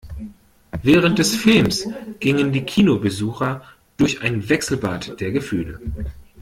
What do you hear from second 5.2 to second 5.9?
der Gefühle.